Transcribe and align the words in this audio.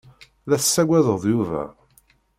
La 0.49 0.57
tessaggaded 0.61 1.23
Yuba. 1.31 1.63